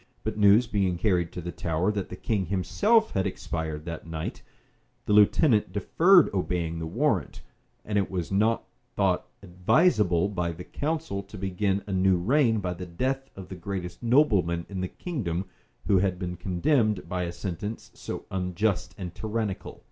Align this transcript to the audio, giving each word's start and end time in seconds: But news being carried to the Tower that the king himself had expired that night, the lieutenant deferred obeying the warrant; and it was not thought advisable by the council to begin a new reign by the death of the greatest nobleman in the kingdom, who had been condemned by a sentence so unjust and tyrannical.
But 0.23 0.35
news 0.35 0.65
being 0.65 0.97
carried 0.97 1.31
to 1.33 1.41
the 1.41 1.51
Tower 1.51 1.91
that 1.91 2.09
the 2.09 2.15
king 2.15 2.47
himself 2.47 3.11
had 3.11 3.27
expired 3.27 3.85
that 3.85 4.07
night, 4.07 4.41
the 5.05 5.13
lieutenant 5.13 5.71
deferred 5.71 6.27
obeying 6.33 6.79
the 6.79 6.87
warrant; 6.87 7.43
and 7.85 7.99
it 7.99 8.09
was 8.09 8.31
not 8.31 8.65
thought 8.95 9.27
advisable 9.43 10.27
by 10.27 10.53
the 10.53 10.63
council 10.63 11.21
to 11.21 11.37
begin 11.37 11.83
a 11.85 11.93
new 11.93 12.17
reign 12.17 12.61
by 12.61 12.73
the 12.73 12.87
death 12.87 13.29
of 13.35 13.47
the 13.49 13.55
greatest 13.55 14.01
nobleman 14.01 14.65
in 14.69 14.81
the 14.81 14.87
kingdom, 14.87 15.45
who 15.85 15.99
had 15.99 16.17
been 16.17 16.35
condemned 16.35 17.07
by 17.07 17.21
a 17.21 17.31
sentence 17.31 17.91
so 17.93 18.25
unjust 18.31 18.95
and 18.97 19.13
tyrannical. 19.13 19.79